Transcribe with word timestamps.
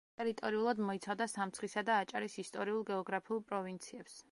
ტერიტორიულად 0.19 0.79
მოიცავდა 0.87 1.27
სამცხისა 1.33 1.85
და 1.91 1.99
აჭარის 2.05 2.39
ისტორიულ-გეოგრაფიულ 2.47 3.45
პროვინციებს. 3.53 4.19